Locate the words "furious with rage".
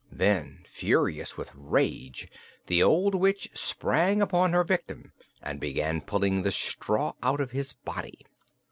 0.65-2.27